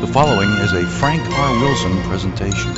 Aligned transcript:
The 0.00 0.06
following 0.08 0.50
is 0.58 0.74
a 0.74 0.86
Frank 0.86 1.22
R. 1.22 1.58
Wilson 1.58 2.02
presentation. 2.02 2.74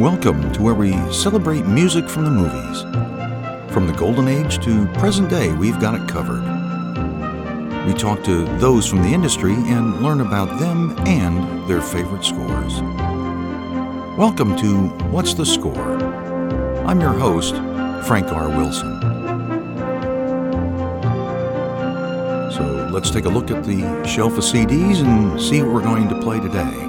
Welcome 0.00 0.50
to 0.52 0.62
where 0.62 0.72
we 0.72 0.92
celebrate 1.12 1.66
music 1.66 2.08
from 2.08 2.24
the 2.24 2.30
movies. 2.30 2.80
From 3.74 3.86
the 3.86 3.92
golden 3.92 4.26
age 4.26 4.58
to 4.64 4.86
present 4.94 5.28
day, 5.28 5.52
we've 5.52 5.78
got 5.78 5.94
it 5.94 6.08
covered. 6.08 6.42
We 7.86 7.92
talk 7.92 8.24
to 8.24 8.46
those 8.58 8.86
from 8.86 9.02
the 9.02 9.12
industry 9.12 9.52
and 9.52 10.00
learn 10.02 10.22
about 10.22 10.58
them 10.58 10.94
and 11.06 11.68
their 11.68 11.82
favorite 11.82 12.24
scores. 12.24 12.80
Welcome 14.18 14.56
to 14.56 14.88
What's 15.12 15.32
the 15.34 15.46
Score? 15.46 16.02
I'm 16.88 17.00
your 17.00 17.12
host, 17.12 17.54
Frank 18.08 18.32
R. 18.32 18.48
Wilson. 18.48 19.00
So 22.50 22.90
let's 22.92 23.12
take 23.12 23.26
a 23.26 23.28
look 23.28 23.52
at 23.52 23.62
the 23.62 24.04
shelf 24.04 24.32
of 24.32 24.42
CDs 24.42 25.04
and 25.06 25.40
see 25.40 25.62
what 25.62 25.72
we're 25.72 25.82
going 25.82 26.08
to 26.08 26.20
play 26.20 26.40
today. 26.40 26.87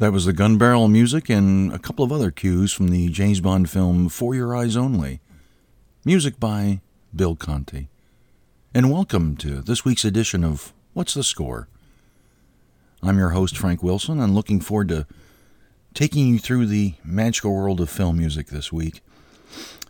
That 0.00 0.12
was 0.12 0.24
the 0.24 0.32
gun 0.32 0.56
barrel 0.56 0.88
music 0.88 1.28
and 1.28 1.70
a 1.74 1.78
couple 1.78 2.02
of 2.02 2.10
other 2.10 2.30
cues 2.30 2.72
from 2.72 2.88
the 2.88 3.10
James 3.10 3.40
Bond 3.40 3.68
film 3.68 4.08
For 4.08 4.34
Your 4.34 4.56
Eyes 4.56 4.74
Only. 4.74 5.20
Music 6.06 6.40
by 6.40 6.80
Bill 7.14 7.36
Conti. 7.36 7.90
And 8.72 8.90
welcome 8.90 9.36
to 9.36 9.60
this 9.60 9.84
week's 9.84 10.06
edition 10.06 10.42
of 10.42 10.72
What's 10.94 11.12
the 11.12 11.22
Score? 11.22 11.68
I'm 13.02 13.18
your 13.18 13.30
host, 13.30 13.58
Frank 13.58 13.82
Wilson, 13.82 14.20
and 14.20 14.34
looking 14.34 14.62
forward 14.62 14.88
to 14.88 15.06
taking 15.92 16.28
you 16.28 16.38
through 16.38 16.64
the 16.64 16.94
magical 17.04 17.52
world 17.52 17.78
of 17.78 17.90
film 17.90 18.16
music 18.16 18.46
this 18.46 18.72
week 18.72 19.02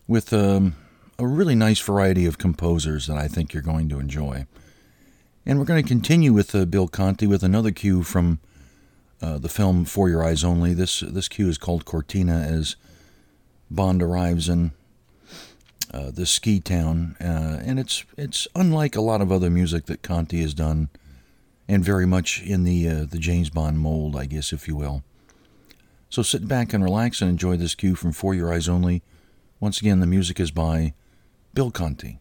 with 0.08 0.32
um, 0.32 0.74
a 1.20 1.26
really 1.28 1.54
nice 1.54 1.78
variety 1.78 2.26
of 2.26 2.36
composers 2.36 3.06
that 3.06 3.16
I 3.16 3.28
think 3.28 3.54
you're 3.54 3.62
going 3.62 3.88
to 3.90 4.00
enjoy. 4.00 4.46
And 5.46 5.60
we're 5.60 5.66
going 5.66 5.80
to 5.80 5.88
continue 5.88 6.32
with 6.32 6.52
uh, 6.52 6.64
Bill 6.64 6.88
Conti 6.88 7.28
with 7.28 7.44
another 7.44 7.70
cue 7.70 8.02
from 8.02 8.40
uh, 9.22 9.38
the 9.38 9.48
film 9.48 9.84
For 9.84 10.08
Your 10.08 10.24
Eyes 10.24 10.44
Only. 10.44 10.74
This 10.74 11.00
this 11.00 11.28
cue 11.28 11.48
is 11.48 11.58
called 11.58 11.84
Cortina 11.84 12.40
as 12.40 12.76
Bond 13.70 14.02
arrives 14.02 14.48
in 14.48 14.72
uh, 15.92 16.10
ski 16.24 16.60
town, 16.60 17.16
uh, 17.20 17.60
and 17.64 17.78
it's 17.78 18.04
it's 18.16 18.48
unlike 18.54 18.96
a 18.96 19.00
lot 19.00 19.20
of 19.20 19.32
other 19.32 19.50
music 19.50 19.86
that 19.86 20.02
Conti 20.02 20.40
has 20.40 20.54
done, 20.54 20.88
and 21.68 21.84
very 21.84 22.06
much 22.06 22.42
in 22.42 22.64
the 22.64 22.88
uh, 22.88 23.04
the 23.04 23.18
James 23.18 23.50
Bond 23.50 23.78
mold, 23.78 24.16
I 24.16 24.26
guess, 24.26 24.52
if 24.52 24.66
you 24.68 24.76
will. 24.76 25.02
So 26.08 26.22
sit 26.22 26.48
back 26.48 26.72
and 26.72 26.82
relax 26.82 27.20
and 27.20 27.30
enjoy 27.30 27.56
this 27.56 27.74
cue 27.74 27.94
from 27.94 28.12
For 28.12 28.34
Your 28.34 28.52
Eyes 28.52 28.68
Only. 28.68 29.02
Once 29.60 29.80
again, 29.80 30.00
the 30.00 30.06
music 30.06 30.40
is 30.40 30.50
by 30.50 30.94
Bill 31.54 31.70
Conti. 31.70 32.18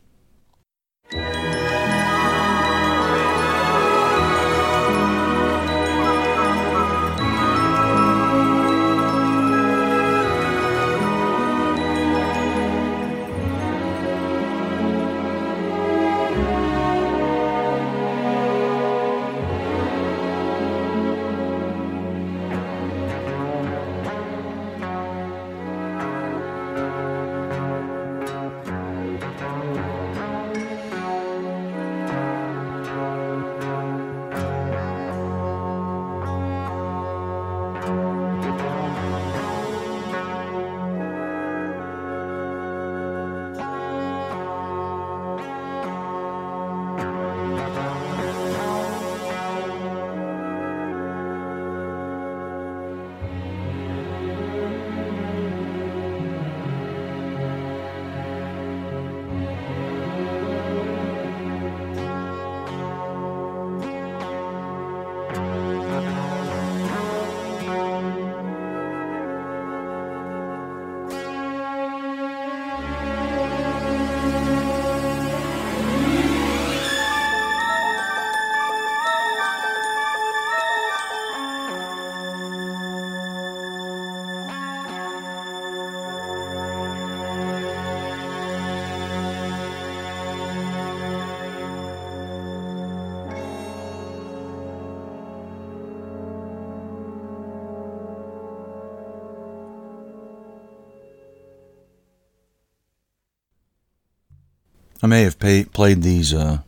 I 105.02 105.08
may 105.08 105.22
have 105.22 105.40
pay, 105.40 105.64
played 105.64 106.02
these 106.02 106.34
uh, 106.34 106.60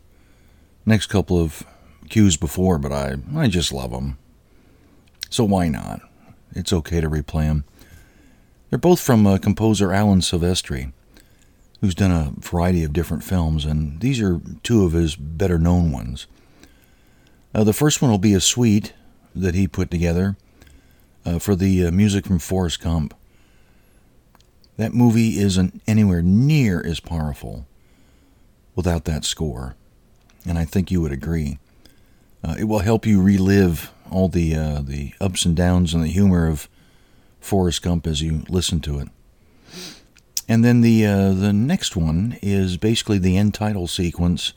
next 0.85 1.07
couple 1.07 1.37
of 1.37 1.65
cues 2.09 2.37
before, 2.37 2.77
but 2.77 2.91
I, 2.91 3.15
I 3.35 3.47
just 3.47 3.73
love 3.73 3.91
them. 3.91 4.17
So 5.29 5.43
why 5.43 5.67
not? 5.67 6.01
It's 6.53 6.71
okay 6.71 7.01
to 7.01 7.09
replay 7.09 7.47
them. 7.47 7.65
They're 8.69 8.79
both 8.79 9.01
from 9.01 9.27
uh, 9.27 9.37
composer 9.37 9.91
Alan 9.91 10.21
Silvestri, 10.21 10.93
who's 11.81 11.95
done 11.95 12.11
a 12.11 12.31
variety 12.39 12.85
of 12.85 12.93
different 12.93 13.23
films, 13.23 13.65
and 13.65 13.99
these 13.99 14.21
are 14.21 14.39
two 14.63 14.85
of 14.85 14.93
his 14.93 15.17
better 15.17 15.59
known 15.59 15.91
ones. 15.91 16.27
Uh, 17.53 17.65
the 17.65 17.73
first 17.73 18.01
one 18.01 18.09
will 18.09 18.17
be 18.17 18.33
a 18.33 18.39
suite 18.39 18.93
that 19.35 19.55
he 19.55 19.67
put 19.67 19.91
together 19.91 20.37
uh, 21.25 21.37
for 21.37 21.53
the 21.53 21.85
uh, 21.85 21.91
music 21.91 22.25
from 22.25 22.39
Forrest 22.39 22.81
Gump. 22.81 23.13
That 24.77 24.93
movie 24.93 25.37
isn't 25.37 25.81
anywhere 25.85 26.21
near 26.21 26.81
as 26.81 27.01
powerful 27.01 27.67
without 28.75 29.05
that 29.05 29.25
score, 29.25 29.75
and 30.45 30.57
I 30.57 30.65
think 30.65 30.91
you 30.91 31.01
would 31.01 31.11
agree. 31.11 31.59
Uh, 32.43 32.55
it 32.57 32.63
will 32.65 32.79
help 32.79 33.05
you 33.05 33.21
relive 33.21 33.91
all 34.09 34.27
the 34.27 34.55
uh, 34.55 34.81
the 34.81 35.13
ups 35.21 35.45
and 35.45 35.55
downs 35.55 35.93
and 35.93 36.03
the 36.03 36.07
humor 36.07 36.47
of 36.47 36.67
Forrest 37.39 37.81
Gump 37.81 38.07
as 38.07 38.21
you 38.21 38.43
listen 38.49 38.79
to 38.81 38.99
it. 38.99 39.09
And 40.47 40.65
then 40.65 40.81
the 40.81 41.05
uh, 41.05 41.31
the 41.33 41.53
next 41.53 41.95
one 41.95 42.37
is 42.41 42.77
basically 42.77 43.17
the 43.17 43.37
end 43.37 43.53
title 43.53 43.87
sequence 43.87 44.53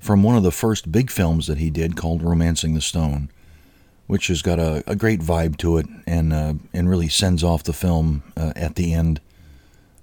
from 0.00 0.22
one 0.22 0.36
of 0.36 0.42
the 0.42 0.50
first 0.50 0.92
big 0.92 1.10
films 1.10 1.46
that 1.46 1.58
he 1.58 1.70
did 1.70 1.96
called 1.96 2.22
Romancing 2.22 2.74
the 2.74 2.80
Stone, 2.80 3.30
which 4.06 4.26
has 4.26 4.42
got 4.42 4.58
a, 4.58 4.84
a 4.86 4.94
great 4.94 5.20
vibe 5.20 5.56
to 5.58 5.78
it 5.78 5.86
and 6.06 6.32
uh, 6.32 6.54
and 6.72 6.88
really 6.88 7.08
sends 7.08 7.44
off 7.44 7.62
the 7.62 7.72
film 7.72 8.22
uh, 8.36 8.52
at 8.56 8.74
the 8.74 8.92
end 8.92 9.20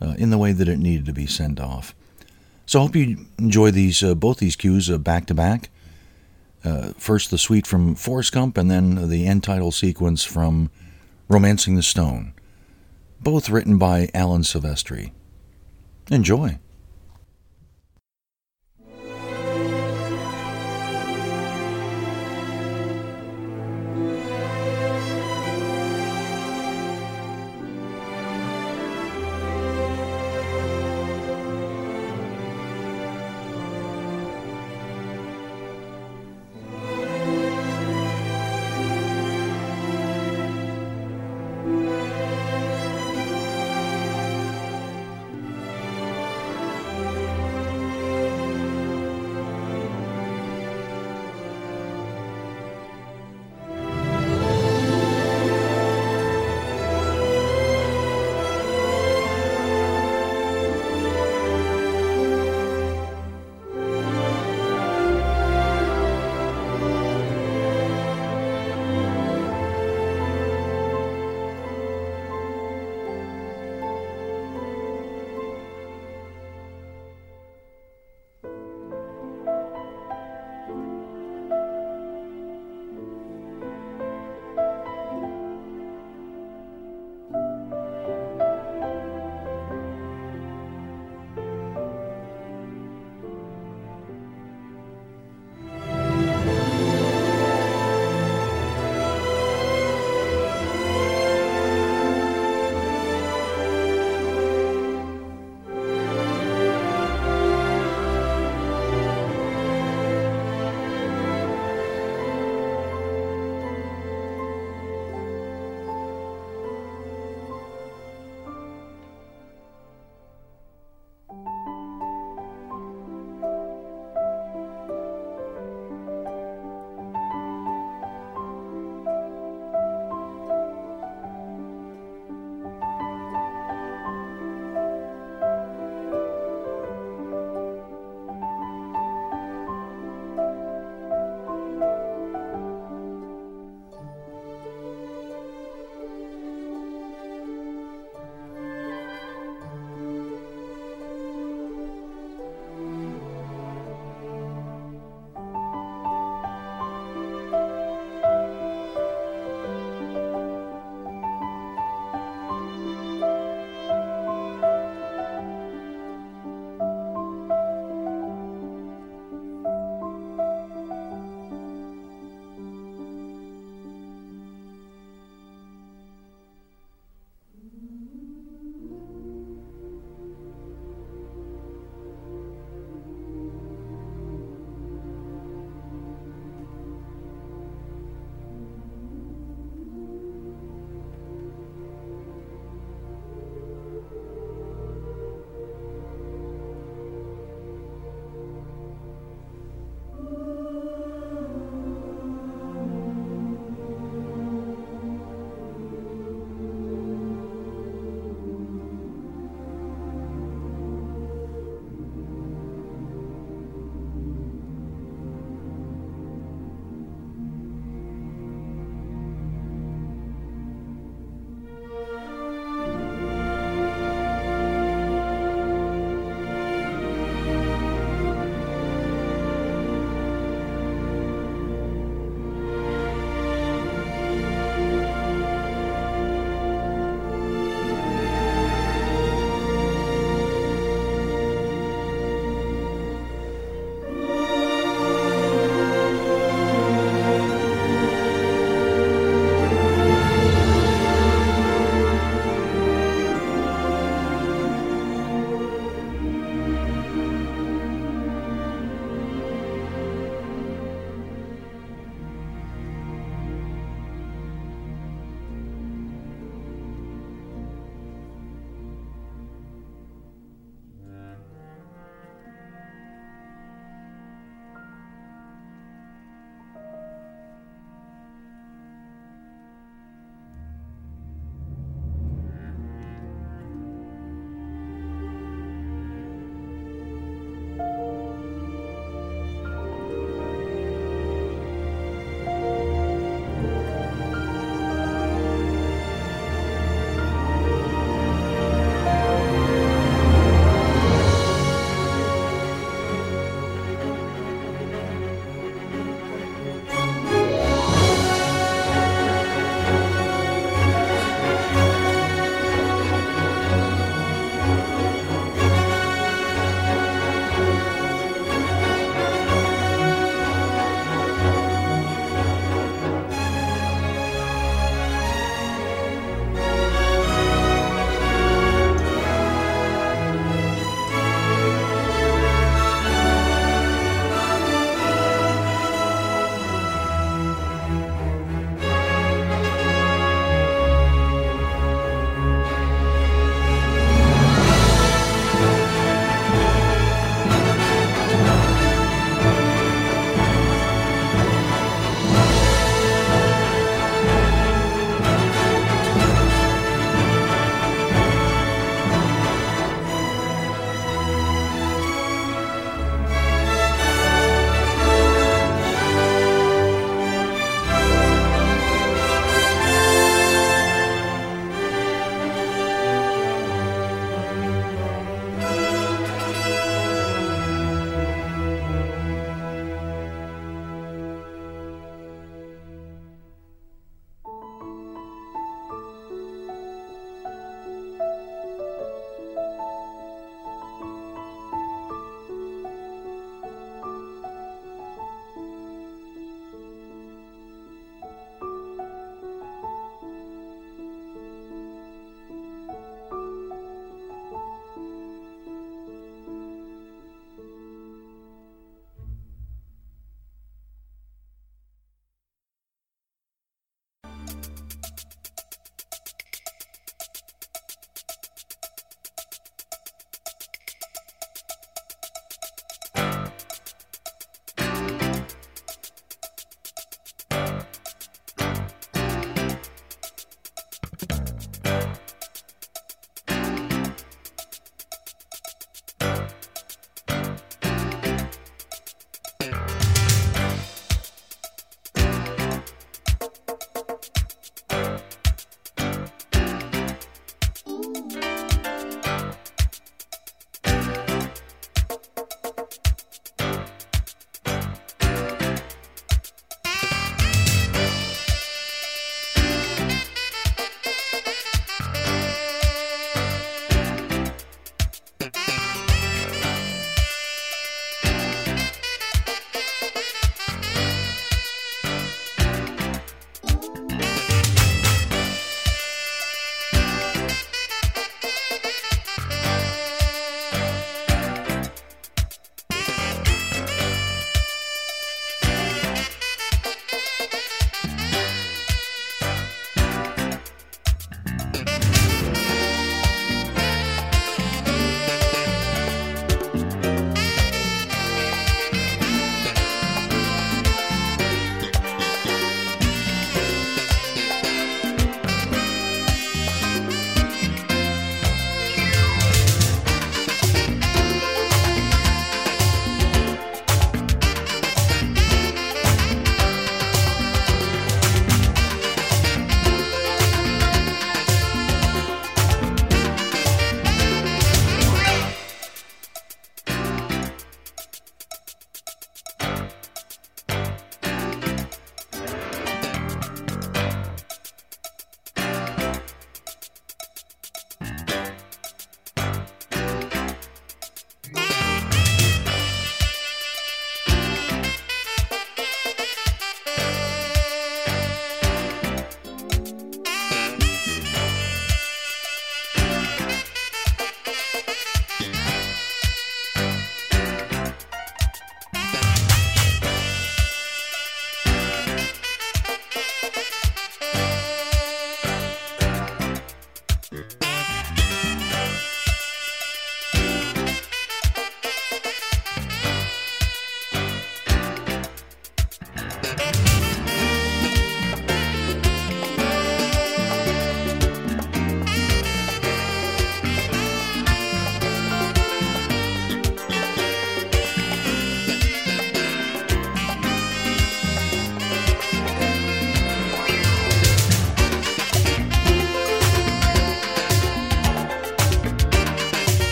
uh, 0.00 0.14
in 0.18 0.30
the 0.30 0.38
way 0.38 0.52
that 0.52 0.68
it 0.68 0.78
needed 0.78 1.06
to 1.06 1.12
be 1.12 1.26
sent 1.26 1.60
off. 1.60 1.94
So 2.68 2.80
I 2.80 2.82
hope 2.82 2.96
you 2.96 3.24
enjoy 3.38 3.70
these 3.70 4.02
uh, 4.02 4.14
both 4.14 4.40
these 4.40 4.54
cues 4.54 4.90
uh, 4.90 4.98
back 4.98 5.24
to 5.26 5.34
back. 5.34 5.70
First 6.98 7.30
the 7.30 7.38
suite 7.38 7.66
from 7.66 7.94
Forrest 7.94 8.32
Gump, 8.32 8.58
and 8.58 8.70
then 8.70 9.08
the 9.08 9.26
end 9.26 9.42
title 9.42 9.72
sequence 9.72 10.22
from 10.22 10.70
Romancing 11.30 11.76
the 11.76 11.82
Stone, 11.82 12.34
both 13.22 13.48
written 13.48 13.78
by 13.78 14.10
Alan 14.12 14.42
Silvestri. 14.42 15.12
Enjoy. 16.10 16.58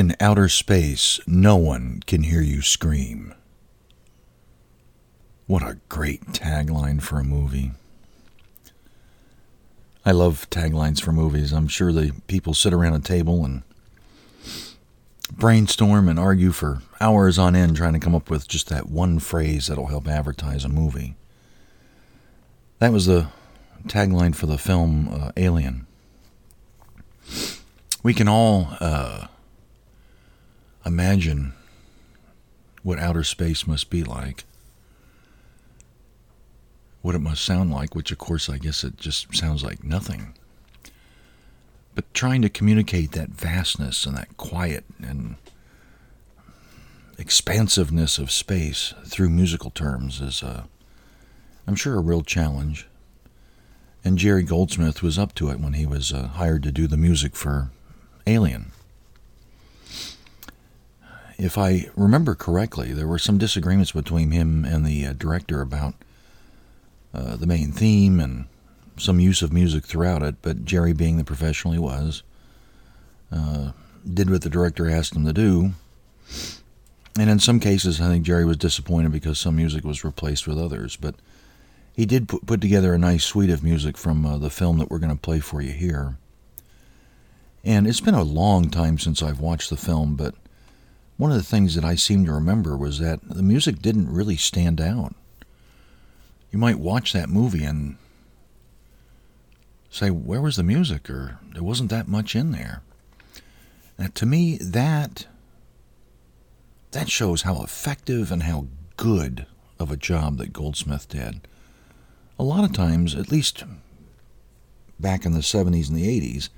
In 0.00 0.16
outer 0.18 0.48
space, 0.48 1.20
no 1.26 1.56
one 1.56 2.02
can 2.06 2.22
hear 2.22 2.40
you 2.40 2.62
scream. 2.62 3.34
What 5.46 5.62
a 5.62 5.76
great 5.90 6.24
tagline 6.28 7.02
for 7.02 7.18
a 7.18 7.22
movie. 7.22 7.72
I 10.06 10.12
love 10.12 10.48
taglines 10.48 11.02
for 11.02 11.12
movies. 11.12 11.52
I'm 11.52 11.68
sure 11.68 11.92
the 11.92 12.14
people 12.28 12.54
sit 12.54 12.72
around 12.72 12.94
a 12.94 13.00
table 13.00 13.44
and 13.44 13.62
brainstorm 15.30 16.08
and 16.08 16.18
argue 16.18 16.52
for 16.52 16.80
hours 16.98 17.38
on 17.38 17.54
end 17.54 17.76
trying 17.76 17.92
to 17.92 18.00
come 18.00 18.14
up 18.14 18.30
with 18.30 18.48
just 18.48 18.70
that 18.70 18.88
one 18.88 19.18
phrase 19.18 19.66
that'll 19.66 19.88
help 19.88 20.08
advertise 20.08 20.64
a 20.64 20.70
movie. 20.70 21.14
That 22.78 22.94
was 22.94 23.04
the 23.04 23.26
tagline 23.86 24.34
for 24.34 24.46
the 24.46 24.56
film 24.56 25.10
uh, 25.12 25.32
Alien. 25.36 25.86
We 28.02 28.14
can 28.14 28.28
all 28.28 28.68
uh, 28.80 29.26
imagine 30.84 31.52
what 32.82 32.98
outer 32.98 33.24
space 33.24 33.66
must 33.66 33.90
be 33.90 34.02
like, 34.02 34.44
what 37.02 37.14
it 37.14 37.20
must 37.20 37.44
sound 37.44 37.70
like, 37.70 37.94
which, 37.94 38.12
of 38.12 38.18
course, 38.18 38.48
I 38.48 38.58
guess 38.58 38.84
it 38.84 38.96
just 38.96 39.34
sounds 39.34 39.62
like 39.62 39.84
nothing. 39.84 40.34
But 41.94 42.12
trying 42.14 42.42
to 42.42 42.48
communicate 42.48 43.12
that 43.12 43.30
vastness 43.30 44.06
and 44.06 44.16
that 44.16 44.36
quiet 44.36 44.84
and 45.02 45.36
expansiveness 47.18 48.18
of 48.18 48.30
space 48.30 48.94
through 49.04 49.28
musical 49.28 49.70
terms 49.70 50.20
is, 50.20 50.42
uh, 50.42 50.64
I'm 51.66 51.74
sure, 51.74 51.96
a 51.96 52.00
real 52.00 52.22
challenge. 52.22 52.86
And 54.02 54.16
Jerry 54.16 54.42
Goldsmith 54.42 55.02
was 55.02 55.18
up 55.18 55.34
to 55.34 55.50
it 55.50 55.60
when 55.60 55.74
he 55.74 55.84
was 55.84 56.12
uh, 56.12 56.28
hired 56.28 56.62
to 56.62 56.72
do 56.72 56.86
the 56.86 56.96
music 56.96 57.36
for 57.36 57.70
Alien. 58.26 58.72
If 61.42 61.56
I 61.56 61.88
remember 61.96 62.34
correctly, 62.34 62.92
there 62.92 63.06
were 63.06 63.18
some 63.18 63.38
disagreements 63.38 63.92
between 63.92 64.30
him 64.30 64.66
and 64.66 64.84
the 64.84 65.06
uh, 65.06 65.14
director 65.14 65.62
about 65.62 65.94
uh, 67.14 67.36
the 67.36 67.46
main 67.46 67.72
theme 67.72 68.20
and 68.20 68.44
some 68.98 69.18
use 69.18 69.40
of 69.40 69.50
music 69.50 69.86
throughout 69.86 70.22
it, 70.22 70.34
but 70.42 70.66
Jerry, 70.66 70.92
being 70.92 71.16
the 71.16 71.24
professional 71.24 71.72
he 71.72 71.80
was, 71.80 72.22
uh, 73.32 73.72
did 74.12 74.28
what 74.28 74.42
the 74.42 74.50
director 74.50 74.90
asked 74.90 75.16
him 75.16 75.24
to 75.24 75.32
do. 75.32 75.70
And 77.18 77.30
in 77.30 77.38
some 77.38 77.58
cases, 77.58 78.02
I 78.02 78.08
think 78.08 78.26
Jerry 78.26 78.44
was 78.44 78.58
disappointed 78.58 79.10
because 79.10 79.38
some 79.38 79.56
music 79.56 79.82
was 79.82 80.04
replaced 80.04 80.46
with 80.46 80.58
others, 80.58 80.96
but 80.96 81.14
he 81.94 82.04
did 82.04 82.28
put, 82.28 82.44
put 82.44 82.60
together 82.60 82.92
a 82.92 82.98
nice 82.98 83.24
suite 83.24 83.48
of 83.48 83.64
music 83.64 83.96
from 83.96 84.26
uh, 84.26 84.36
the 84.36 84.50
film 84.50 84.76
that 84.76 84.90
we're 84.90 84.98
going 84.98 85.16
to 85.16 85.20
play 85.20 85.40
for 85.40 85.62
you 85.62 85.72
here. 85.72 86.18
And 87.64 87.86
it's 87.86 88.00
been 88.00 88.14
a 88.14 88.22
long 88.22 88.68
time 88.68 88.98
since 88.98 89.22
I've 89.22 89.40
watched 89.40 89.70
the 89.70 89.78
film, 89.78 90.16
but 90.16 90.34
one 91.20 91.30
of 91.30 91.36
the 91.36 91.44
things 91.44 91.74
that 91.74 91.84
I 91.84 91.96
seem 91.96 92.24
to 92.24 92.32
remember 92.32 92.78
was 92.78 92.98
that 92.98 93.20
the 93.28 93.42
music 93.42 93.82
didn't 93.82 94.10
really 94.10 94.36
stand 94.36 94.80
out. 94.80 95.14
You 96.50 96.58
might 96.58 96.78
watch 96.78 97.12
that 97.12 97.28
movie 97.28 97.62
and 97.62 97.98
say, 99.90 100.08
Where 100.08 100.40
was 100.40 100.56
the 100.56 100.62
music? 100.62 101.10
or 101.10 101.38
there 101.52 101.62
wasn't 101.62 101.90
that 101.90 102.08
much 102.08 102.34
in 102.34 102.52
there. 102.52 102.80
Now, 103.98 104.06
to 104.14 104.24
me, 104.24 104.56
that 104.62 105.26
that 106.92 107.10
shows 107.10 107.42
how 107.42 107.62
effective 107.62 108.32
and 108.32 108.44
how 108.44 108.68
good 108.96 109.44
of 109.78 109.90
a 109.90 109.98
job 109.98 110.38
that 110.38 110.54
Goldsmith 110.54 111.06
did. 111.10 111.46
A 112.38 112.44
lot 112.44 112.64
of 112.64 112.72
times, 112.72 113.14
at 113.14 113.30
least 113.30 113.64
back 114.98 115.26
in 115.26 115.32
the 115.32 115.40
70s 115.40 115.90
and 115.90 115.98
the 115.98 116.20
80s, 116.20 116.48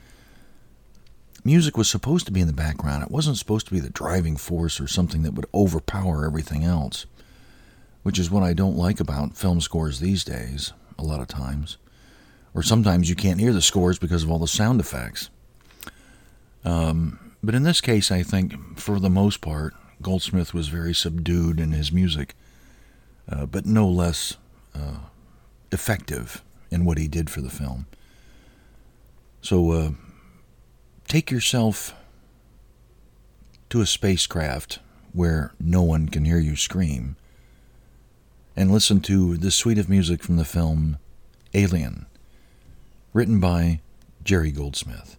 music 1.44 1.76
was 1.76 1.88
supposed 1.88 2.26
to 2.26 2.32
be 2.32 2.40
in 2.40 2.46
the 2.46 2.52
background. 2.52 3.02
It 3.02 3.10
wasn't 3.10 3.36
supposed 3.36 3.66
to 3.66 3.72
be 3.72 3.80
the 3.80 3.90
driving 3.90 4.36
force 4.36 4.80
or 4.80 4.86
something 4.86 5.22
that 5.22 5.34
would 5.34 5.46
overpower 5.52 6.24
everything 6.24 6.64
else, 6.64 7.06
which 8.02 8.18
is 8.18 8.30
what 8.30 8.42
I 8.42 8.52
don't 8.52 8.76
like 8.76 9.00
about 9.00 9.36
film 9.36 9.60
scores 9.60 10.00
these 10.00 10.24
days, 10.24 10.72
a 10.98 11.02
lot 11.02 11.20
of 11.20 11.28
times. 11.28 11.78
Or 12.54 12.62
sometimes 12.62 13.08
you 13.08 13.16
can't 13.16 13.40
hear 13.40 13.52
the 13.52 13.62
scores 13.62 13.98
because 13.98 14.22
of 14.22 14.30
all 14.30 14.38
the 14.38 14.46
sound 14.46 14.80
effects. 14.80 15.30
Um, 16.64 17.18
but 17.42 17.54
in 17.54 17.64
this 17.64 17.80
case, 17.80 18.10
I 18.10 18.22
think 18.22 18.78
for 18.78 19.00
the 19.00 19.10
most 19.10 19.40
part, 19.40 19.74
Goldsmith 20.00 20.52
was 20.52 20.68
very 20.68 20.94
subdued 20.94 21.58
in 21.58 21.72
his 21.72 21.92
music, 21.92 22.34
uh, 23.28 23.46
but 23.46 23.66
no 23.66 23.88
less 23.88 24.36
uh, 24.74 24.98
effective 25.70 26.42
in 26.70 26.84
what 26.84 26.98
he 26.98 27.08
did 27.08 27.30
for 27.30 27.40
the 27.40 27.50
film. 27.50 27.86
So 29.40 29.70
uh, 29.72 29.90
take 31.12 31.30
yourself 31.30 31.94
to 33.68 33.82
a 33.82 33.86
spacecraft 33.86 34.78
where 35.12 35.52
no 35.60 35.82
one 35.82 36.08
can 36.08 36.24
hear 36.24 36.38
you 36.38 36.56
scream 36.56 37.16
and 38.56 38.72
listen 38.72 38.98
to 38.98 39.36
the 39.36 39.50
suite 39.50 39.76
of 39.76 39.90
music 39.90 40.22
from 40.22 40.38
the 40.38 40.44
film 40.46 40.96
Alien, 41.52 42.06
written 43.12 43.40
by 43.40 43.82
Jerry 44.24 44.52
Goldsmith. 44.52 45.18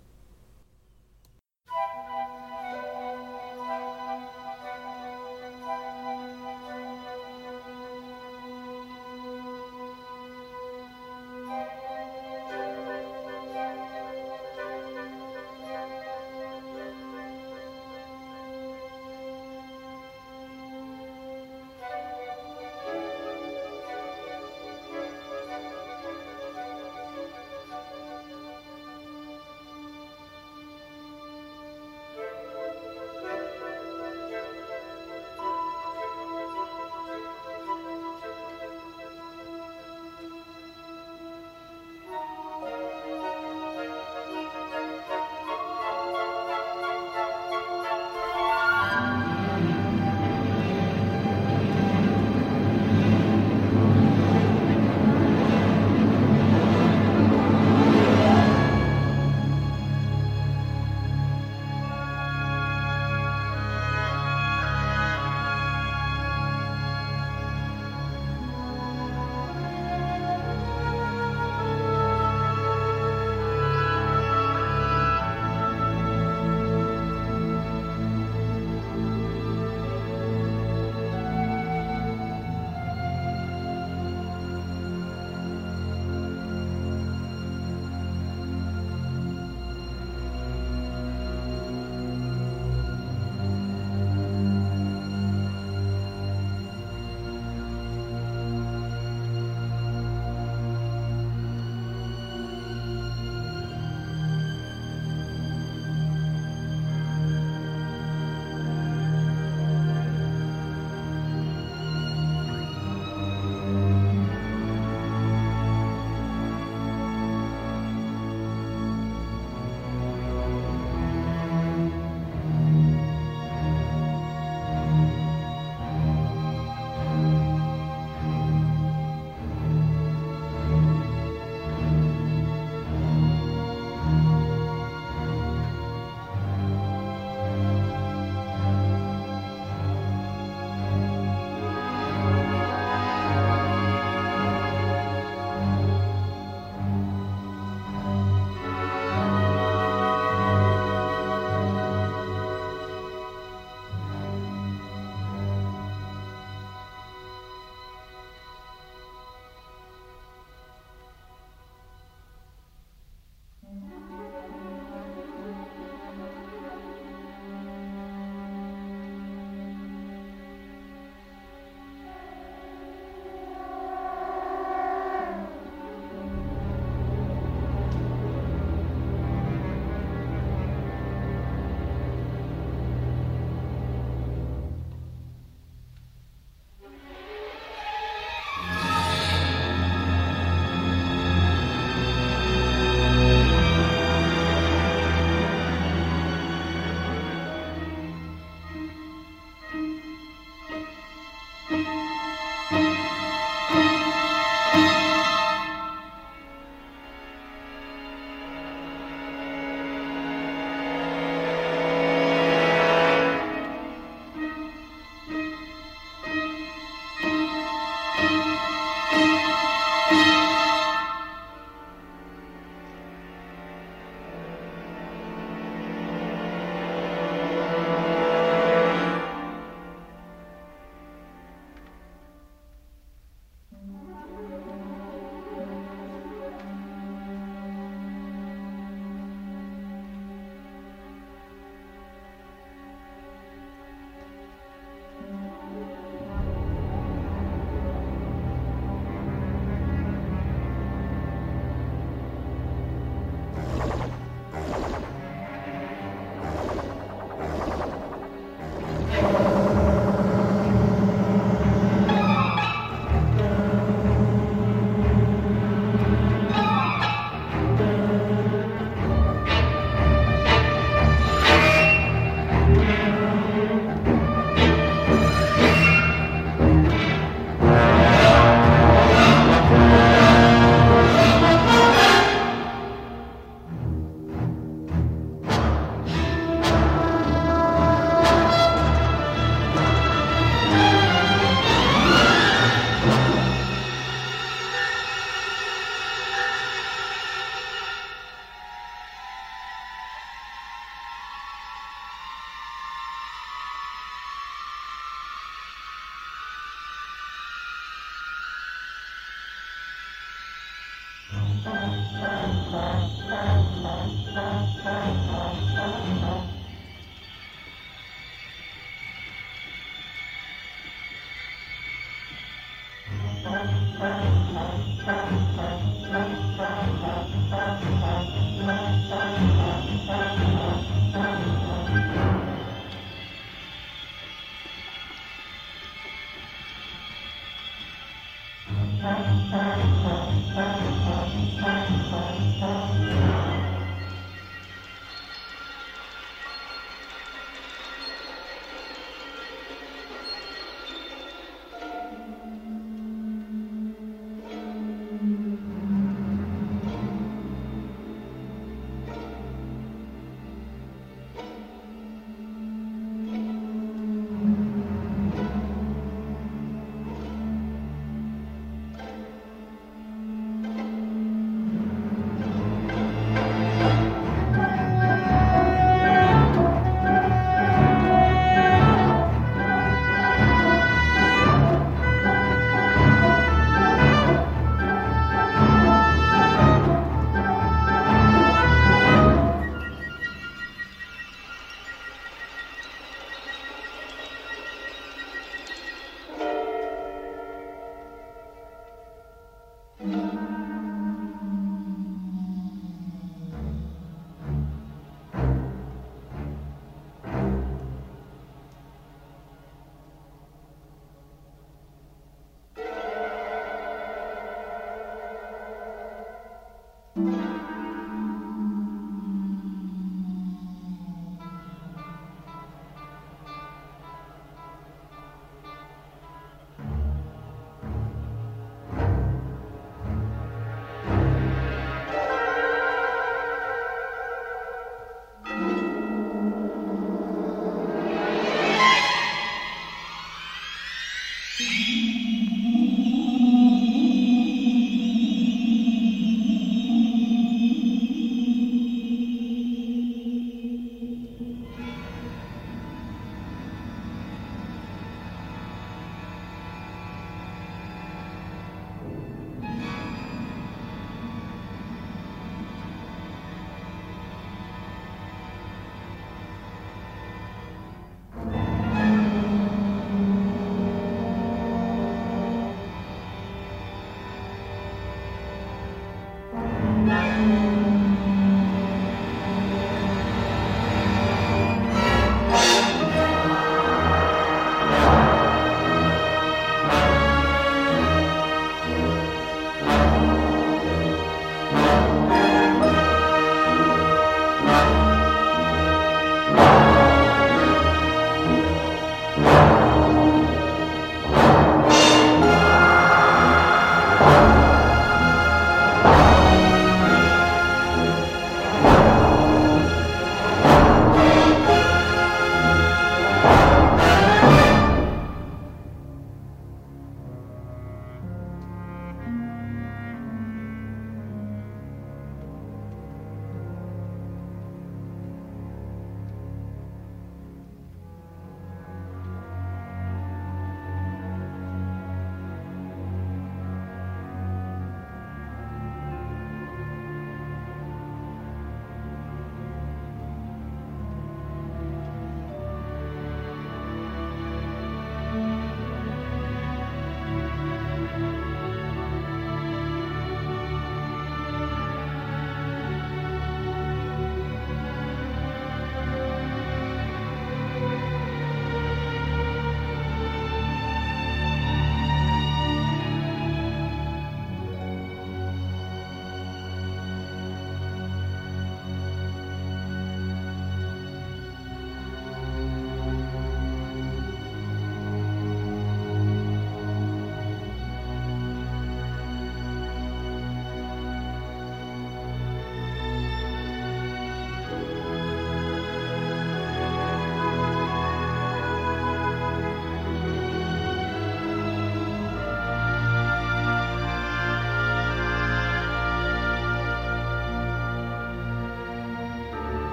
Amen. 477.44 477.73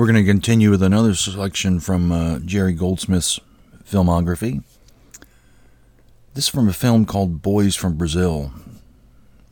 We're 0.00 0.06
going 0.06 0.24
to 0.24 0.32
continue 0.32 0.70
with 0.70 0.82
another 0.82 1.14
selection 1.14 1.78
from 1.78 2.10
uh, 2.10 2.38
Jerry 2.38 2.72
Goldsmith's 2.72 3.38
filmography. 3.84 4.62
This 6.32 6.44
is 6.44 6.48
from 6.48 6.70
a 6.70 6.72
film 6.72 7.04
called 7.04 7.42
Boys 7.42 7.76
from 7.76 7.98
Brazil. 7.98 8.50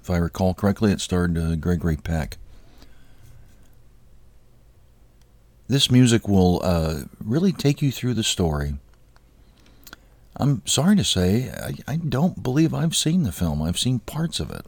If 0.01 0.09
I 0.09 0.17
recall 0.17 0.55
correctly, 0.55 0.91
it 0.91 1.03
starred 1.03 1.37
uh, 1.37 1.57
Gregory 1.57 1.99
Peck. 1.99 2.39
This 5.67 5.91
music 5.91 6.27
will 6.27 6.63
uh, 6.65 7.01
really 7.23 7.53
take 7.53 7.83
you 7.83 7.93
through 7.93 8.15
the 8.15 8.25
story. 8.25 8.77
I'm 10.35 10.67
sorry 10.67 10.97
to 10.97 11.05
say, 11.05 11.51
I, 11.51 11.75
I 11.87 11.97
don't 11.97 12.43
believe 12.43 12.73
I've 12.73 12.97
seen 12.97 13.25
the 13.25 13.33
film. 13.33 13.61
I've 13.61 13.79
seen 13.79 13.99
parts 13.99 14.41
of 14.41 14.51
it. 14.51 14.65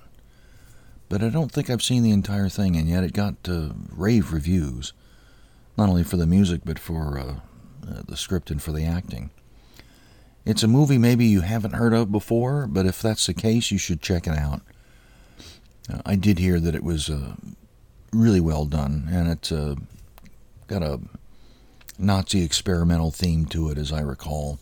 But 1.09 1.23
I 1.23 1.31
don't 1.31 1.51
think 1.51 1.71
I've 1.71 1.83
seen 1.83 2.03
the 2.03 2.11
entire 2.11 2.51
thing, 2.51 2.77
and 2.77 2.87
yet 2.87 3.03
it 3.03 3.15
got 3.15 3.37
uh, 3.49 3.71
rave 3.91 4.31
reviews 4.31 4.93
not 5.81 5.89
only 5.89 6.05
for 6.05 6.19
the 6.19 6.27
music 6.27 6.61
but 6.63 6.79
for 6.79 7.19
uh, 7.19 7.35
uh, 7.91 8.03
the 8.07 8.17
script 8.17 8.51
and 8.51 8.63
for 8.63 8.71
the 8.71 8.85
acting. 8.85 9.31
It's 10.45 10.63
a 10.63 10.69
movie 10.69 10.99
maybe 10.99 11.25
you 11.25 11.41
haven't 11.41 11.73
heard 11.73 11.95
of 11.95 12.13
before, 12.13 12.67
but 12.67 12.85
if 12.85 13.01
that's 13.01 13.27
the 13.27 13.35
case, 13.35 13.71
you 13.71 13.79
should 13.79 14.03
check 14.03 14.27
it 14.27 14.37
out. 14.37 14.61
Uh, 15.91 16.03
I 16.05 16.17
did 16.17 16.39
hear 16.39 16.61
that 16.61 16.75
it 16.75 16.85
was 16.85 17.09
uh, 17.09 17.35
really 18.13 18.41
well 18.41 18.67
done, 18.67 19.09
and 19.11 19.31
it's 19.31 19.51
uh, 19.51 19.77
got 20.67 20.83
a 20.83 21.01
Nazi 21.99 22.45
experimental 22.45 23.11
theme 23.11 23.47
to 23.47 23.71
it, 23.71 23.79
as 23.79 23.91
I 23.91 24.01
recall, 24.01 24.59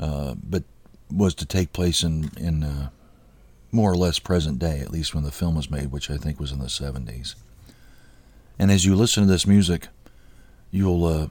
uh, 0.00 0.34
but 0.42 0.64
was 1.12 1.34
to 1.36 1.46
take 1.46 1.72
place 1.72 2.02
in 2.02 2.30
in 2.36 2.90
more 3.70 3.90
or 3.90 3.96
less 3.96 4.18
present 4.18 4.58
day, 4.58 4.80
at 4.80 4.90
least 4.90 5.14
when 5.14 5.24
the 5.24 5.32
film 5.32 5.54
was 5.54 5.70
made, 5.70 5.92
which 5.92 6.10
I 6.10 6.16
think 6.16 6.38
was 6.38 6.52
in 6.52 6.60
the 6.60 6.66
70s. 6.66 7.34
And 8.56 8.70
as 8.70 8.84
you 8.84 8.94
listen 8.94 9.24
to 9.24 9.28
this 9.28 9.48
music, 9.48 9.88
you'll 10.74 11.04
uh, 11.04 11.28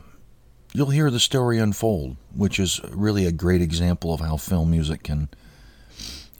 you'll 0.74 0.90
hear 0.90 1.12
the 1.12 1.20
story 1.20 1.60
unfold, 1.60 2.16
which 2.34 2.60
is 2.60 2.80
really 2.92 3.26
a 3.26 3.32
great 3.32 3.62
example 3.62 4.14
of 4.14 4.22
how 4.22 4.38
film 4.38 4.72
music 4.72 5.04
can 5.04 5.28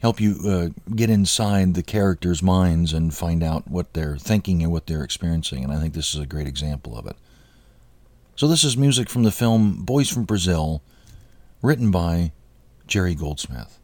help 0.00 0.20
you 0.20 0.36
uh, 0.46 0.68
get 0.94 1.10
inside 1.10 1.74
the 1.74 1.82
characters' 1.82 2.42
minds 2.42 2.92
and 2.92 3.14
find 3.14 3.42
out 3.42 3.68
what 3.68 3.92
they're 3.92 4.16
thinking 4.16 4.62
and 4.62 4.72
what 4.72 4.86
they're 4.86 5.04
experiencing. 5.04 5.62
And 5.62 5.72
I 5.72 5.80
think 5.80 5.94
this 5.94 6.14
is 6.14 6.20
a 6.20 6.26
great 6.26 6.46
example 6.46 6.96
of 6.96 7.06
it. 7.06 7.16
So 8.36 8.48
this 8.48 8.64
is 8.64 8.76
music 8.76 9.08
from 9.08 9.22
the 9.22 9.30
film 9.30 9.84
Boys 9.84 10.08
from 10.08 10.24
Brazil, 10.24 10.82
written 11.62 11.90
by 11.90 12.32
Jerry 12.86 13.14
Goldsmith. 13.14 13.78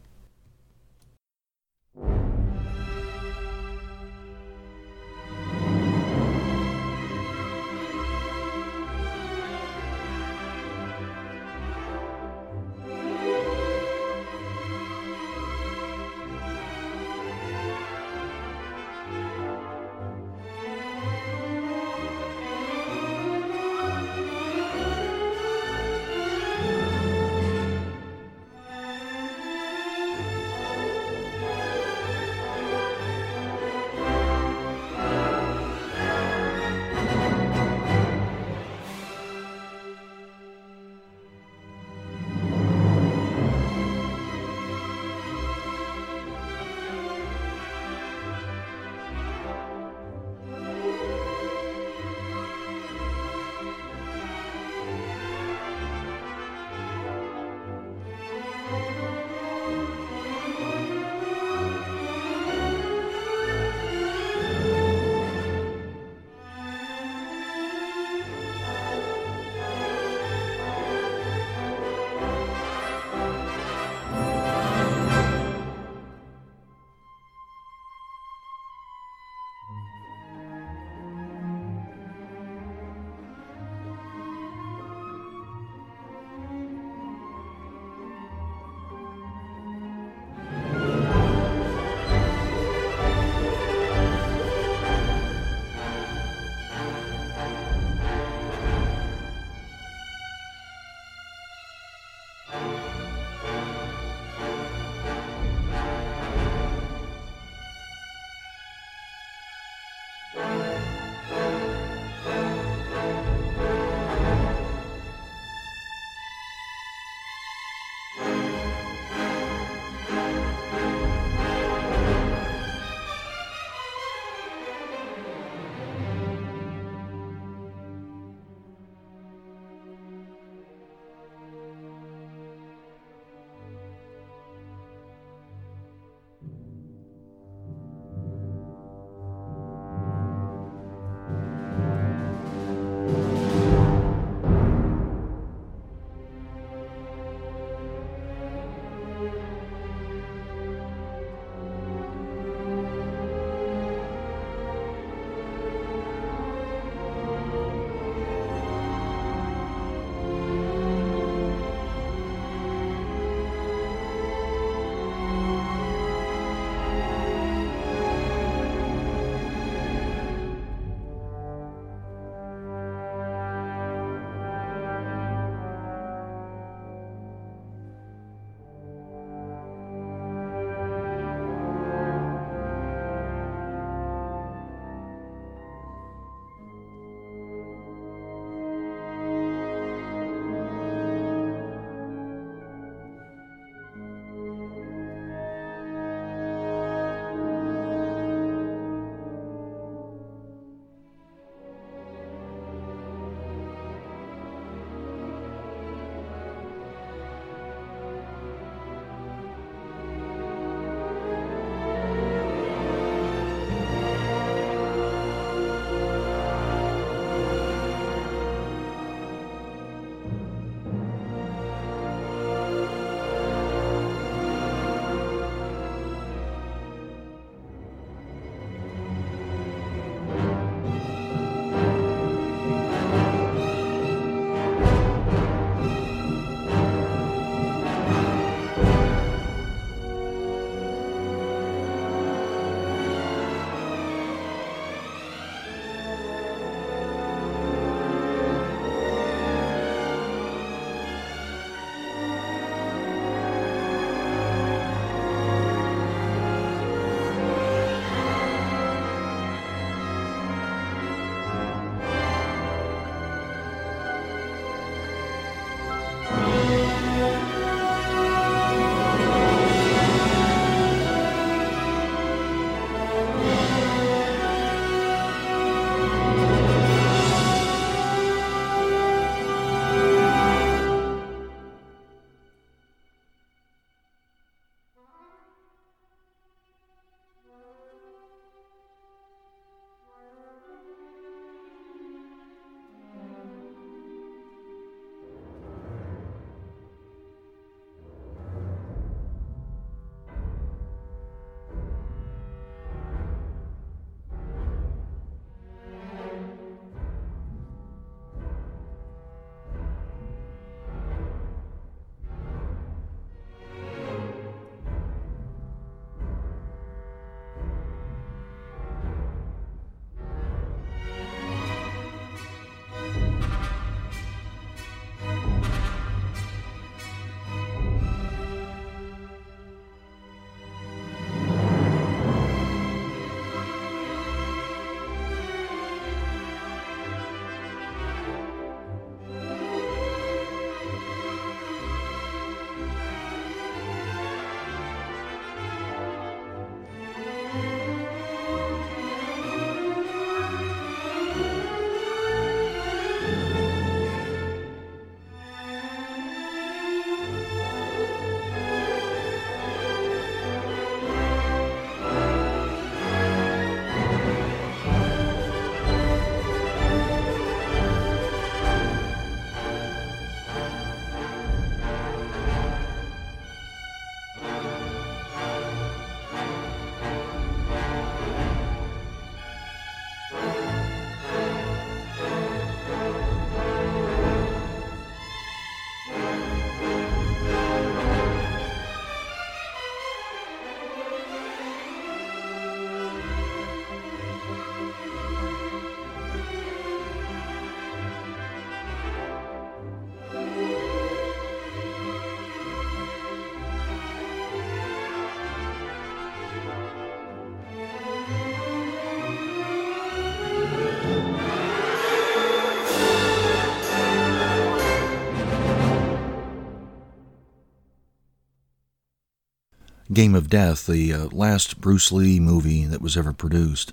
Game 420.21 420.35
of 420.35 420.51
Death, 420.51 420.85
the 420.85 421.11
uh, 421.11 421.25
last 421.31 421.81
Bruce 421.81 422.11
Lee 422.11 422.39
movie 422.39 422.85
that 422.85 423.01
was 423.01 423.17
ever 423.17 423.33
produced. 423.33 423.91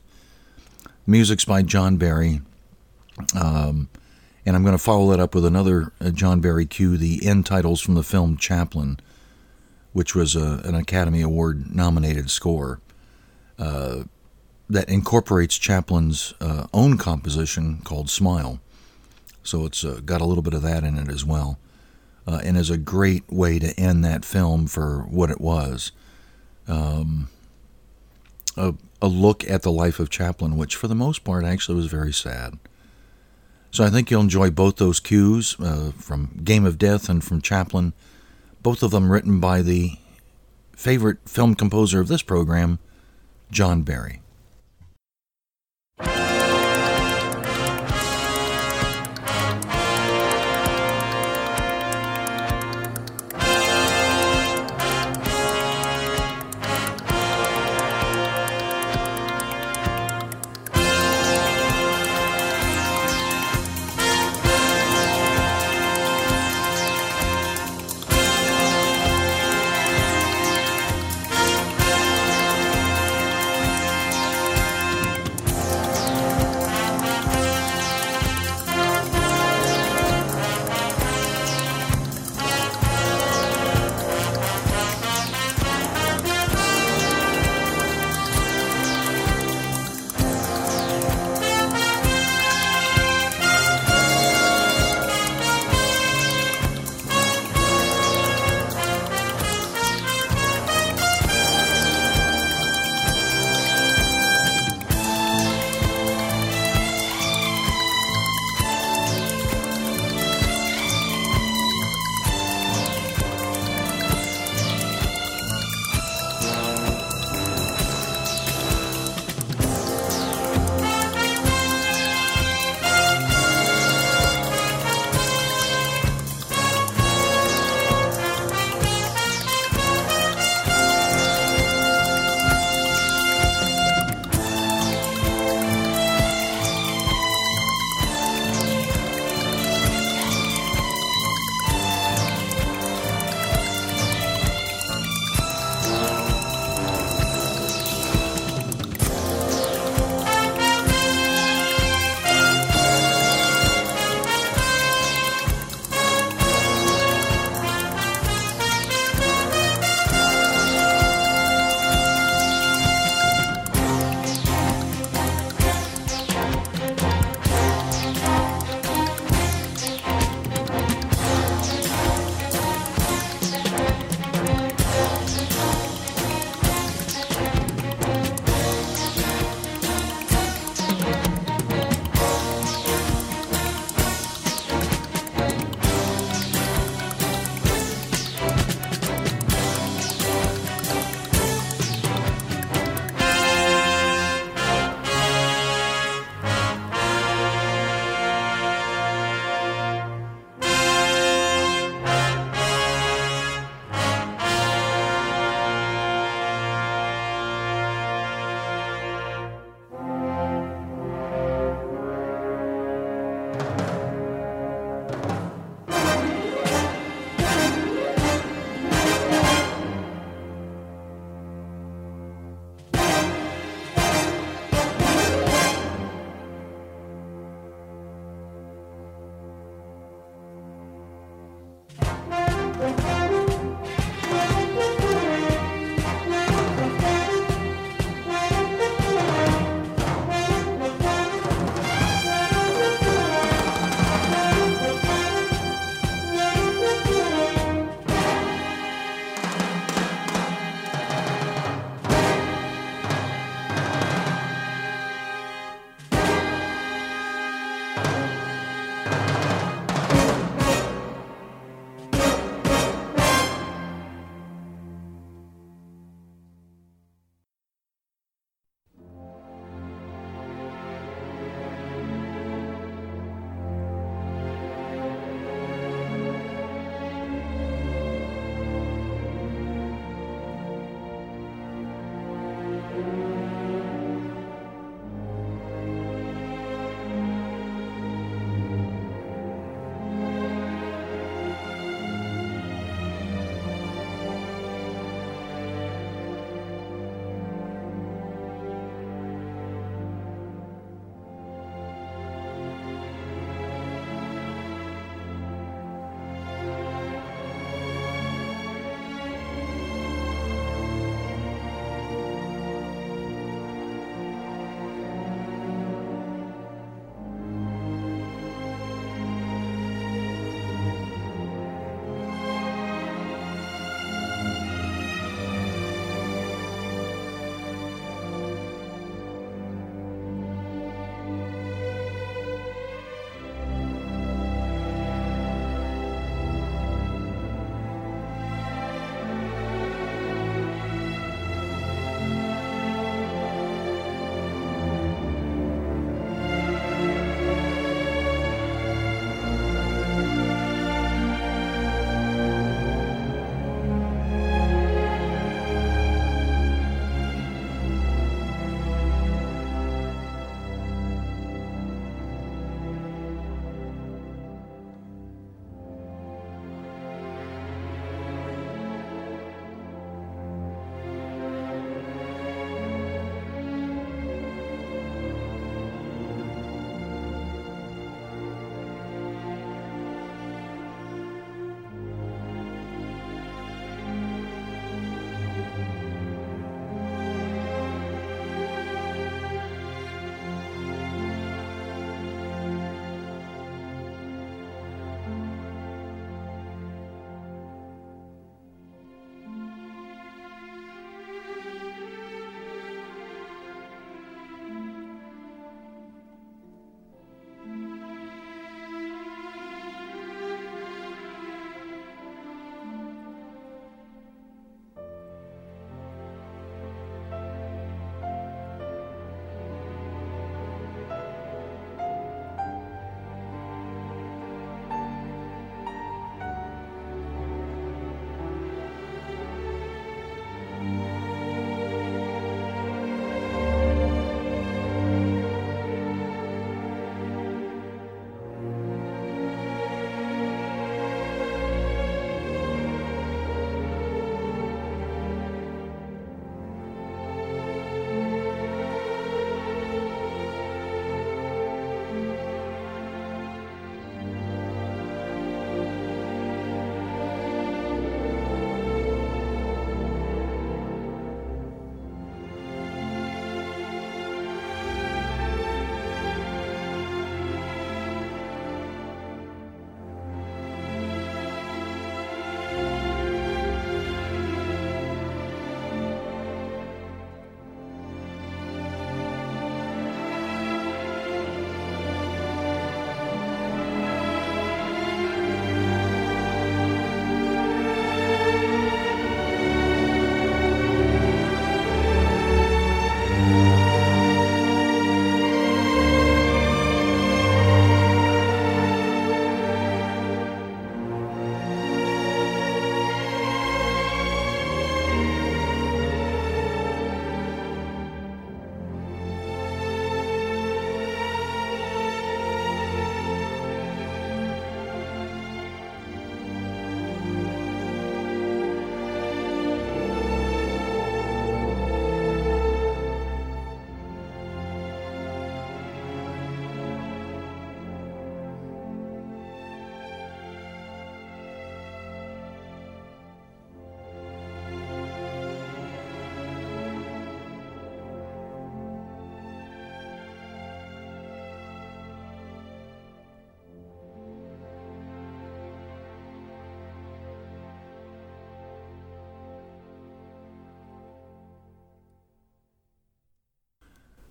Music's 1.07 1.47
by 1.47 1.62
John 1.62 1.97
Barry. 1.97 2.43
Um, 3.35 3.89
and 4.45 4.55
I'm 4.55 4.62
going 4.62 4.76
to 4.76 4.83
follow 4.83 5.11
that 5.11 5.20
up 5.20 5.35
with 5.35 5.47
another 5.47 5.91
uh, 6.03 6.11
John 6.11 6.43
Barry 6.43 6.66
cue, 6.66 6.99
the 6.99 7.24
end 7.24 7.47
titles 7.47 7.81
from 7.81 7.95
the 7.95 8.03
film 8.03 8.37
Chaplin, 8.37 9.01
which 9.95 10.14
was 10.14 10.37
a, 10.37 10.61
an 10.66 10.74
Academy 10.74 11.22
Award 11.22 11.74
nominated 11.74 12.29
score 12.29 12.83
uh, 13.59 14.03
that 14.68 14.87
incorporates 14.91 15.57
Chaplin's 15.57 16.35
uh, 16.43 16.66
own 16.74 16.99
composition 16.99 17.79
called 17.85 18.11
Smile. 18.11 18.61
So 19.43 19.64
it's 19.64 19.83
uh, 19.83 20.03
got 20.05 20.20
a 20.20 20.26
little 20.26 20.43
bit 20.43 20.53
of 20.53 20.61
that 20.61 20.85
in 20.85 20.99
it 20.99 21.09
as 21.09 21.24
well. 21.24 21.59
Uh, 22.26 22.43
and 22.45 22.59
is 22.59 22.68
a 22.68 22.76
great 22.76 23.33
way 23.33 23.59
to 23.59 23.72
end 23.81 24.05
that 24.05 24.26
film 24.26 24.66
for 24.66 25.07
what 25.09 25.31
it 25.31 25.41
was. 25.41 25.91
Um, 26.69 27.29
a, 28.57 28.75
a 29.01 29.09
look 29.09 29.49
at 29.49 29.62
the 29.62 29.73
life 29.73 30.01
of 30.01 30.11
Chaplin, 30.11 30.57
which 30.57 30.77
for 30.77 30.89
the 30.89 30.95
most 30.95 31.25
part 31.25 31.45
actually 31.45 31.77
was 31.77 31.87
very 31.87 32.12
sad. 32.12 32.59
So 33.71 33.85
I 33.85 33.91
think 33.91 34.11
you'll 34.11 34.23
enjoy 34.23 34.51
both 34.51 34.77
those 34.77 35.01
cues 35.01 35.57
uh, 35.61 35.93
from 35.93 36.41
Game 36.43 36.64
of 36.64 36.79
Death 36.79 37.09
and 37.09 37.23
from 37.23 37.41
Chaplin, 37.41 37.93
both 38.62 38.83
of 38.83 38.91
them 38.91 39.11
written 39.11 39.41
by 39.41 39.62
the 39.62 39.93
favorite 40.73 41.19
film 41.29 41.55
composer 41.55 42.01
of 42.01 42.09
this 42.09 42.23
program, 42.23 42.79
John 43.51 43.83
Barry. 43.83 44.21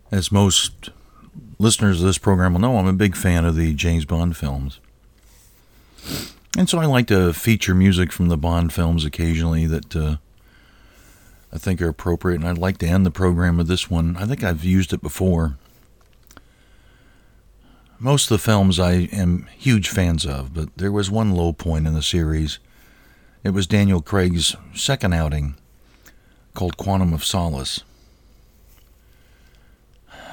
As 0.09 0.31
most 0.31 0.89
listeners 1.59 1.99
of 1.99 2.07
this 2.07 2.17
program 2.17 2.53
will 2.53 2.61
know, 2.61 2.77
I'm 2.77 2.87
a 2.87 2.93
big 2.93 3.15
fan 3.15 3.43
of 3.43 3.55
the 3.55 3.73
James 3.73 4.05
Bond 4.05 4.37
films. 4.37 4.79
And 6.57 6.69
so 6.69 6.79
I 6.79 6.85
like 6.85 7.07
to 7.07 7.33
feature 7.33 7.75
music 7.75 8.11
from 8.11 8.29
the 8.29 8.37
Bond 8.37 8.71
films 8.71 9.05
occasionally 9.05 9.65
that 9.67 9.95
uh, 9.95 10.17
I 11.51 11.57
think 11.57 11.81
are 11.81 11.89
appropriate. 11.89 12.37
And 12.39 12.47
I'd 12.47 12.57
like 12.57 12.77
to 12.79 12.87
end 12.87 13.05
the 13.05 13.11
program 13.11 13.57
with 13.57 13.67
this 13.67 13.89
one. 13.89 14.15
I 14.17 14.25
think 14.25 14.43
I've 14.43 14.63
used 14.63 14.93
it 14.93 15.01
before. 15.01 15.57
Most 17.99 18.31
of 18.31 18.37
the 18.37 18.43
films 18.43 18.79
I 18.79 19.09
am 19.11 19.47
huge 19.57 19.89
fans 19.89 20.25
of, 20.25 20.53
but 20.53 20.69
there 20.77 20.91
was 20.91 21.11
one 21.11 21.31
low 21.31 21.51
point 21.51 21.87
in 21.87 21.93
the 21.93 22.03
series. 22.03 22.59
It 23.43 23.49
was 23.49 23.67
Daniel 23.67 24.01
Craig's 24.01 24.55
second 24.73 25.13
outing 25.13 25.55
called 26.53 26.77
Quantum 26.77 27.13
of 27.13 27.25
Solace. 27.25 27.83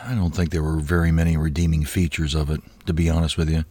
I 0.05 0.15
don't 0.15 0.35
think 0.35 0.51
there 0.51 0.63
were 0.63 0.81
very 0.81 1.11
many 1.11 1.37
redeeming 1.37 1.85
features 1.85 2.35
of 2.35 2.51
it, 2.51 2.61
to 2.87 2.93
be 2.93 3.09
honest 3.09 3.39
with 3.39 3.49
you. 3.49 3.65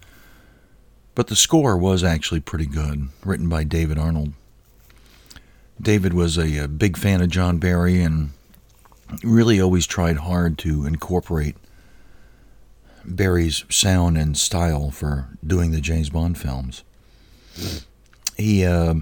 But 1.15 1.27
the 1.27 1.35
score 1.35 1.77
was 1.77 2.03
actually 2.03 2.39
pretty 2.39 2.65
good, 2.65 3.09
written 3.23 3.47
by 3.49 3.63
David 3.63 3.99
Arnold. 3.99 4.33
David 5.79 6.13
was 6.13 6.37
a, 6.37 6.63
a 6.63 6.67
big 6.67 6.97
fan 6.97 7.21
of 7.21 7.29
John 7.29 7.59
Barry 7.59 8.01
and 8.01 8.31
really 9.23 9.61
always 9.61 9.85
tried 9.85 10.17
hard 10.17 10.57
to 10.59 10.85
incorporate 10.85 11.55
Barry's 13.05 13.63
sound 13.69 14.17
and 14.17 14.37
style 14.37 14.89
for 14.89 15.27
doing 15.45 15.71
the 15.71 15.81
James 15.81 16.09
Bond 16.09 16.37
films. 16.37 16.83
He 18.37 18.65
uh, 18.65 18.95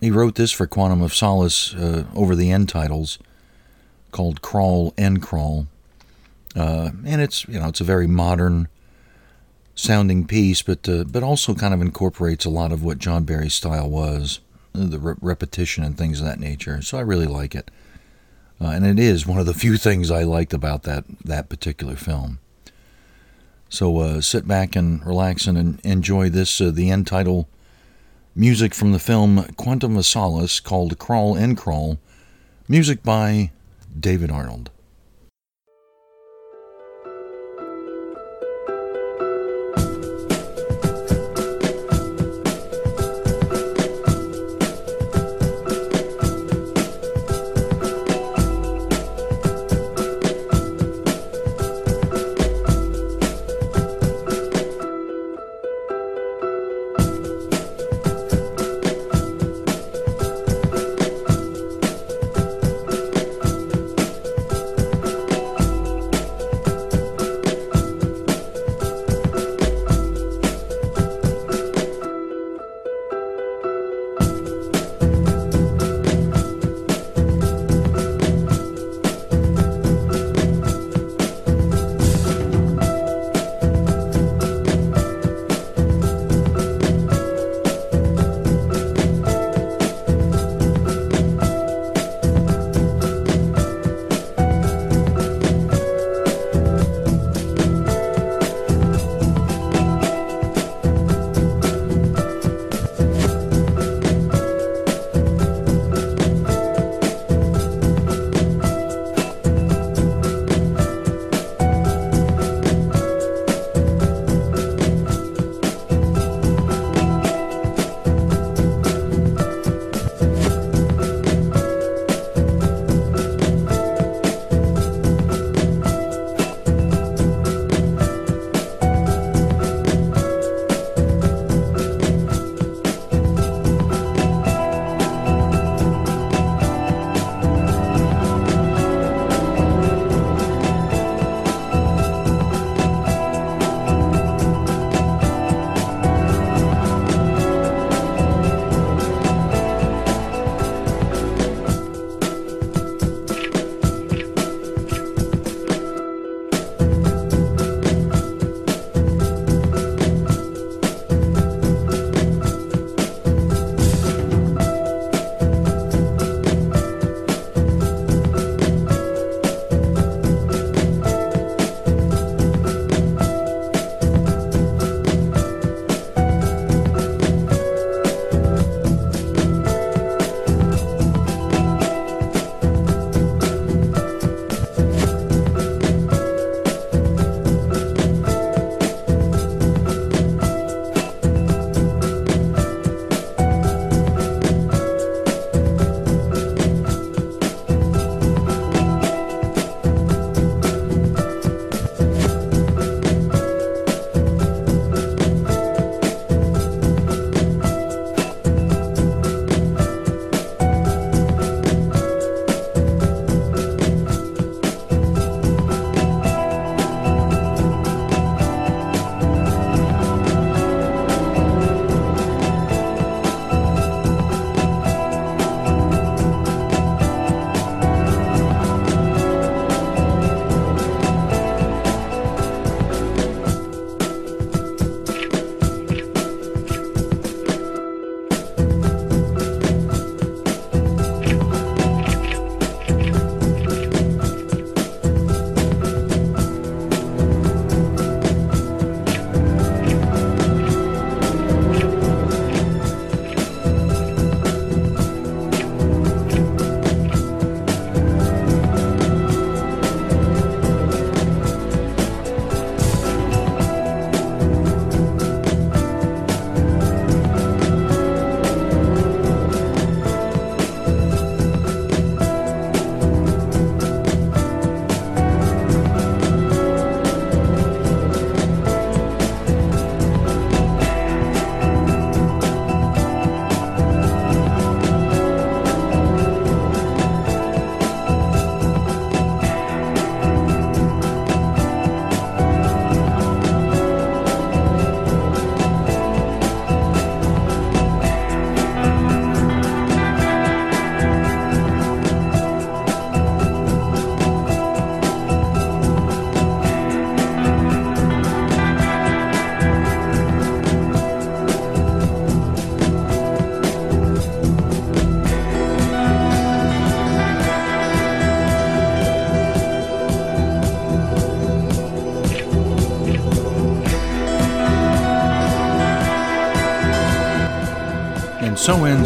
he 0.00 0.10
wrote 0.10 0.36
this 0.36 0.52
for 0.52 0.66
Quantum 0.66 1.02
of 1.02 1.14
Solace 1.14 1.74
uh, 1.74 2.04
over 2.14 2.34
the 2.34 2.50
end 2.50 2.68
titles 2.68 3.18
called 4.12 4.40
Crawl 4.40 4.94
End 4.96 5.20
Crawl, 5.20 5.66
uh, 6.56 6.90
and 7.04 7.20
it's 7.20 7.46
you 7.46 7.60
know 7.60 7.68
it's 7.68 7.80
a 7.80 7.84
very 7.84 8.06
modern 8.06 8.68
sounding 9.74 10.26
piece, 10.26 10.62
but 10.62 10.88
uh, 10.88 11.04
but 11.04 11.22
also 11.22 11.54
kind 11.54 11.74
of 11.74 11.80
incorporates 11.80 12.44
a 12.44 12.50
lot 12.50 12.72
of 12.72 12.82
what 12.82 12.98
John 12.98 13.24
Barry's 13.24 13.54
style 13.54 13.88
was, 13.88 14.40
the 14.72 14.98
re- 14.98 15.14
repetition 15.20 15.84
and 15.84 15.96
things 15.96 16.20
of 16.20 16.26
that 16.26 16.40
nature. 16.40 16.80
So 16.82 16.98
I 16.98 17.02
really 17.02 17.26
like 17.26 17.54
it, 17.54 17.70
uh, 18.60 18.68
and 18.68 18.86
it 18.86 18.98
is 18.98 19.26
one 19.26 19.38
of 19.38 19.46
the 19.46 19.54
few 19.54 19.76
things 19.76 20.10
I 20.10 20.22
liked 20.22 20.54
about 20.54 20.84
that 20.84 21.04
that 21.24 21.48
particular 21.48 21.96
film. 21.96 22.38
So 23.68 23.98
uh, 23.98 24.20
sit 24.20 24.48
back 24.48 24.76
and 24.76 25.04
relax 25.04 25.46
and 25.46 25.80
enjoy 25.84 26.30
this, 26.30 26.60
uh, 26.60 26.70
the 26.70 26.88
end 26.88 27.06
title 27.06 27.48
music 28.34 28.74
from 28.74 28.92
the 28.92 28.98
film 28.98 29.44
Quantum 29.56 29.96
of 29.96 30.06
Solace 30.06 30.60
called 30.60 30.98
Crawl 30.98 31.36
End 31.36 31.56
Crawl, 31.56 31.98
music 32.68 33.02
by 33.02 33.50
David 33.98 34.30
Arnold. 34.30 34.70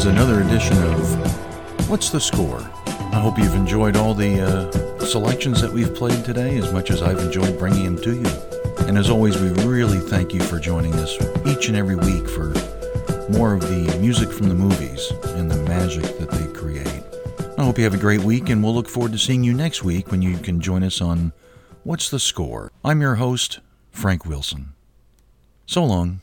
Ends 0.00 0.18
another 0.18 0.40
edition 0.40 0.82
of 0.82 1.90
What's 1.90 2.08
the 2.08 2.20
Score? 2.20 2.60
I 2.86 3.20
hope 3.20 3.36
you've 3.36 3.54
enjoyed 3.54 3.96
all 3.96 4.14
the 4.14 4.40
uh, 4.40 5.04
selections 5.04 5.60
that 5.60 5.70
we've 5.70 5.94
played 5.94 6.24
today 6.24 6.56
as 6.56 6.72
much 6.72 6.90
as 6.90 7.02
I've 7.02 7.18
enjoyed 7.18 7.58
bringing 7.58 7.84
them 7.84 8.02
to 8.04 8.14
you. 8.14 8.86
And 8.88 8.96
as 8.96 9.10
always, 9.10 9.38
we 9.38 9.50
really 9.66 9.98
thank 9.98 10.32
you 10.32 10.40
for 10.40 10.58
joining 10.58 10.94
us 10.94 11.18
each 11.46 11.68
and 11.68 11.76
every 11.76 11.96
week 11.96 12.30
for 12.30 12.46
more 13.28 13.52
of 13.52 13.60
the 13.60 13.94
music 14.00 14.32
from 14.32 14.48
the 14.48 14.54
movies 14.54 15.10
and 15.36 15.50
the 15.50 15.62
magic 15.64 16.16
that 16.16 16.30
they 16.30 16.50
create. 16.58 17.02
I 17.58 17.64
hope 17.64 17.76
you 17.76 17.84
have 17.84 17.92
a 17.92 17.98
great 17.98 18.22
week, 18.22 18.48
and 18.48 18.64
we'll 18.64 18.74
look 18.74 18.88
forward 18.88 19.12
to 19.12 19.18
seeing 19.18 19.44
you 19.44 19.52
next 19.52 19.84
week 19.84 20.10
when 20.10 20.22
you 20.22 20.38
can 20.38 20.62
join 20.62 20.82
us 20.82 21.02
on 21.02 21.34
What's 21.84 22.08
the 22.08 22.18
Score? 22.18 22.72
I'm 22.82 23.02
your 23.02 23.16
host, 23.16 23.60
Frank 23.90 24.24
Wilson. 24.24 24.72
So 25.66 25.84
long. 25.84 26.22